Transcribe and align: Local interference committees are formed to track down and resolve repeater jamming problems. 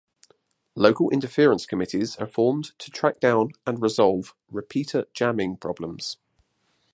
Local 0.75 1.11
interference 1.11 1.67
committees 1.67 2.15
are 2.15 2.25
formed 2.25 2.71
to 2.79 2.89
track 2.89 3.19
down 3.19 3.51
and 3.67 3.79
resolve 3.79 4.33
repeater 4.49 5.05
jamming 5.13 5.57
problems. 5.57 6.17